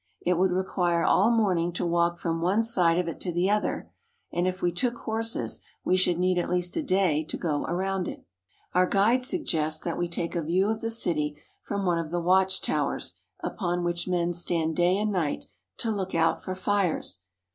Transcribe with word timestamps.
It 0.21 0.33
would 0.39 0.49
require 0.49 1.03
all 1.03 1.29
morning 1.29 1.71
to 1.73 1.85
walk 1.85 2.17
from 2.17 2.41
one 2.41 2.63
side 2.63 2.97
of 2.97 3.07
it 3.07 3.19
to 3.19 3.31
the 3.31 3.51
other, 3.51 3.91
and 4.33 4.47
if 4.47 4.63
we 4.63 4.71
took 4.71 4.95
horses 4.95 5.61
we 5.83 5.95
should 5.95 6.17
need 6.17 6.39
at 6.39 6.49
least 6.49 6.75
a 6.75 6.81
day 6.81 7.23
to 7.25 7.37
go 7.37 7.65
around 7.65 8.07
it. 8.07 8.25
Our 8.73 8.87
guide 8.87 9.23
suggests 9.23 9.83
that 9.83 9.99
we 9.99 10.09
take 10.09 10.35
a 10.35 10.41
view 10.41 10.71
of 10.71 10.81
the 10.81 10.89
city 10.89 11.39
from 11.61 11.85
one 11.85 11.99
of 11.99 12.09
the 12.09 12.19
watch 12.19 12.61
towers 12.63 13.19
upon 13.43 13.83
which 13.83 14.07
men 14.07 14.33
stand 14.33 14.75
day 14.75 14.97
and 14.97 15.11
night 15.11 15.45
to 15.77 15.91
look 15.91 16.15
out 16.15 16.43
for 16.43 16.55
fires. 16.55 17.19